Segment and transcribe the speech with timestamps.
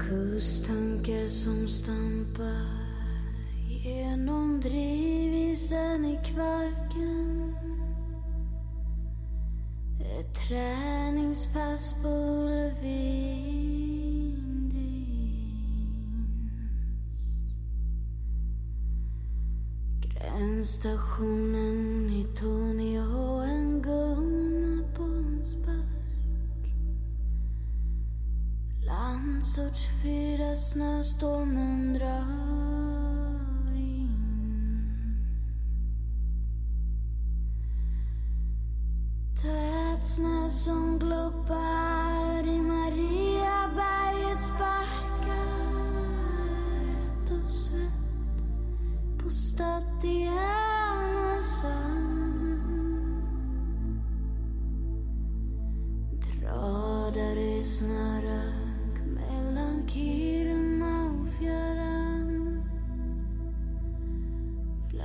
[0.00, 2.66] Kusttankar som stampar
[3.68, 7.54] genom drivisen i kvarken.
[10.00, 13.10] Ett träningspass på Ulvindins.
[20.02, 25.79] Gränsstationen i Torneå, en gumma på en spark.
[29.20, 34.10] Landsortsfyra, snöstormen drar in.
[39.42, 45.60] Tät snö som gloppar i Mariabergets backar.
[46.86, 50.04] Rött och svett på Stadt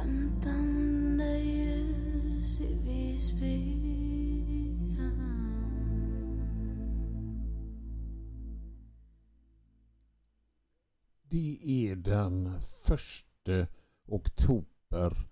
[0.00, 3.80] Väntande ljus i Visby.
[11.22, 13.66] Det är den första
[14.06, 15.28] oktober.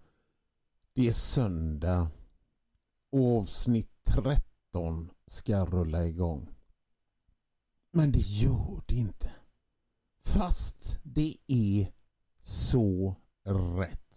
[0.92, 2.10] Det är söndag.
[3.10, 6.48] Och avsnitt 13 ska rulla igång.
[7.90, 9.30] Men det gör det inte.
[10.18, 11.92] Fast det är
[12.40, 13.16] så
[13.78, 14.07] rätt.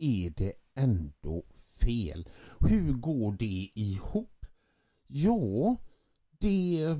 [0.00, 1.44] Är det ändå
[1.80, 2.28] fel?
[2.60, 4.46] Hur går det ihop?
[5.06, 5.76] Ja,
[6.38, 6.96] det,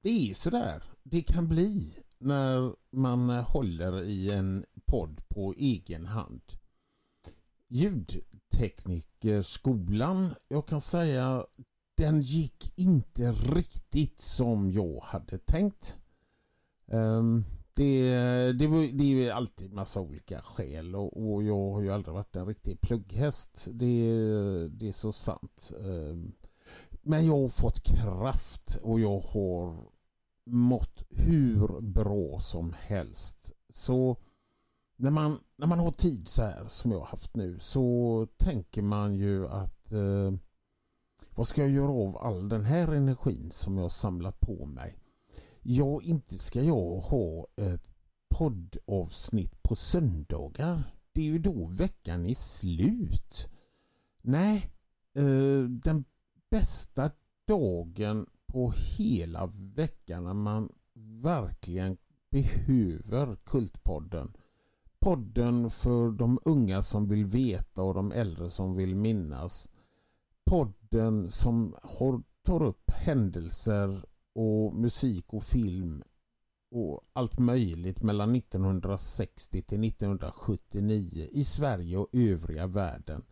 [0.00, 0.82] det är sådär.
[1.02, 6.42] Det kan bli när man håller i en podd på egen hand.
[7.68, 11.46] Ljudteknikerskolan, jag kan säga
[11.98, 15.96] den gick inte riktigt som jag hade tänkt.
[16.86, 17.44] Um,
[17.78, 22.36] det, det, det är alltid massa olika skäl och, och jag har ju aldrig varit
[22.36, 23.68] en riktig plugghäst.
[23.70, 25.72] Det, det är så sant.
[25.84, 26.32] Ehm,
[27.02, 29.76] men jag har fått kraft och jag har
[30.46, 33.52] mått hur bra som helst.
[33.70, 34.16] Så
[34.96, 38.82] när man, när man har tid så här som jag har haft nu så tänker
[38.82, 40.32] man ju att eh,
[41.34, 44.98] vad ska jag göra av all den här energin som jag har samlat på mig?
[45.62, 47.88] Ja, inte ska jag ha ett
[48.28, 50.82] poddavsnitt på söndagar.
[51.12, 53.48] Det är ju då veckan är slut.
[54.22, 54.70] Nej,
[55.14, 56.04] eh, den
[56.50, 57.10] bästa
[57.46, 60.72] dagen på hela veckan när man
[61.22, 61.96] verkligen
[62.30, 64.32] behöver Kultpodden.
[65.00, 69.70] Podden för de unga som vill veta och de äldre som vill minnas.
[70.44, 74.04] Podden som har, tar upp händelser
[74.38, 76.02] och musik och film
[76.70, 83.24] och allt möjligt mellan 1960 till 1979 i Sverige och övriga världen.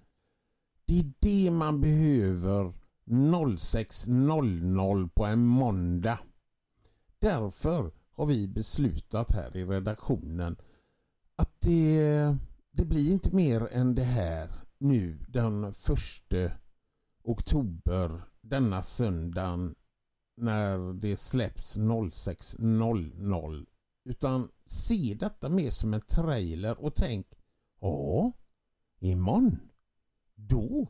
[0.87, 2.73] Det är det man behöver
[3.05, 6.19] 06.00 på en måndag.
[7.19, 10.57] Därför har vi beslutat här i redaktionen
[11.37, 12.37] att det,
[12.71, 16.51] det blir inte mer än det här nu den första
[17.23, 19.75] oktober denna söndagen
[20.37, 23.67] när det släpps 06.00
[24.05, 27.27] utan se detta mer som en trailer och tänk
[27.81, 28.33] ja,
[28.99, 29.59] imorgon?
[30.35, 30.89] Då?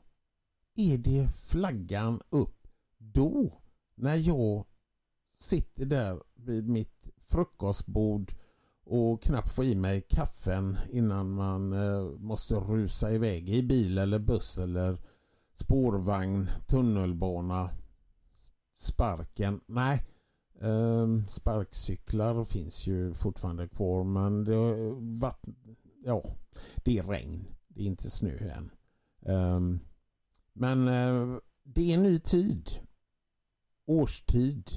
[0.75, 2.69] Är det flaggan upp.
[2.99, 3.61] Då?
[3.95, 4.65] När jag
[5.37, 8.33] sitter där vid mitt frukostbord
[8.85, 14.19] och knappt få i mig kaffen innan man eh, måste rusa iväg i bil eller
[14.19, 14.99] buss eller
[15.55, 17.71] spårvagn, tunnelbana,
[18.77, 19.61] sparken.
[19.67, 20.03] Nej,
[20.61, 25.37] eh, sparkcyklar finns ju fortfarande kvar men det, har
[26.05, 26.25] ja,
[26.85, 27.45] det är regn.
[27.69, 28.71] Det är inte snö än.
[29.23, 29.61] Eh,
[30.53, 32.71] men eh, det är en ny tid.
[33.87, 34.71] Årstid.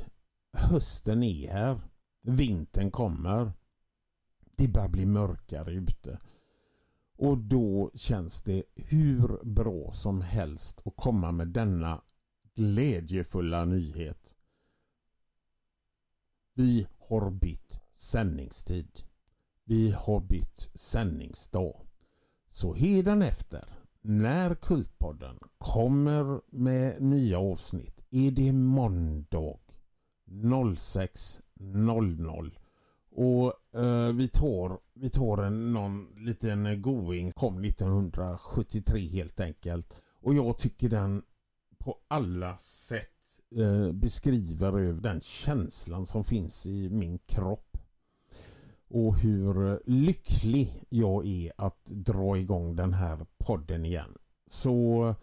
[0.53, 1.81] Hösten är här.
[2.21, 3.51] Vintern kommer.
[4.55, 6.19] Det börjar bli mörkare ute.
[7.17, 12.01] Och då känns det hur bra som helst att komma med denna
[12.55, 14.35] glädjefulla nyhet.
[16.53, 19.01] Vi har bytt sändningstid.
[19.63, 21.81] Vi har bytt sändningsdag.
[22.51, 29.57] Så heden efter när Kultpodden kommer med nya avsnitt är det måndag
[30.29, 32.57] 06.00
[33.11, 40.33] och eh, vi tar, vi tar en någon liten going kom 1973 helt enkelt och
[40.33, 41.23] jag tycker den
[41.79, 47.77] på alla sätt eh, beskriver eh, den känslan som finns i min kropp
[48.89, 54.17] och hur eh, lycklig jag är att dra igång den här podden igen.
[54.47, 55.15] Så eh,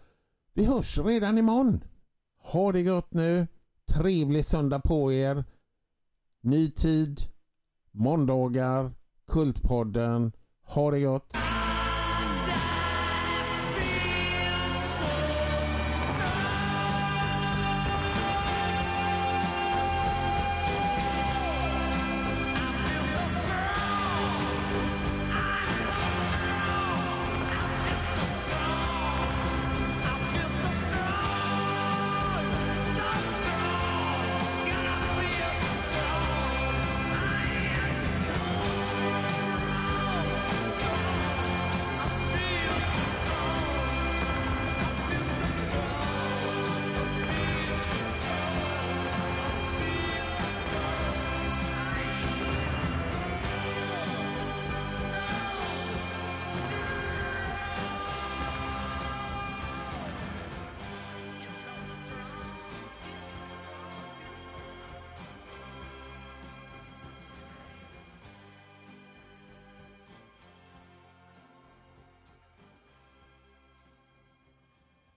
[0.53, 1.83] vi hörs redan imorgon.
[2.37, 3.47] Ha det gott nu.
[3.93, 5.43] Trevlig söndag på er.
[6.41, 7.21] Ny tid.
[7.91, 8.91] Måndagar.
[9.27, 10.31] Kultpodden.
[10.61, 11.46] Ha det gott.